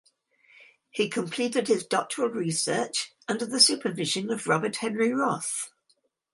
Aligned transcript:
He 0.89 1.09
completed 1.09 1.67
his 1.67 1.85
doctoral 1.85 2.29
research 2.31 3.13
under 3.27 3.45
the 3.45 3.59
supervision 3.59 4.31
of 4.31 4.47
Robert 4.47 4.77
Henry 4.77 5.13
Roth. 5.13 5.69